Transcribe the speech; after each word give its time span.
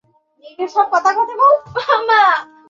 ছোটখাটো 0.71 1.21
কি, 1.27 1.33
কি? 1.39 2.21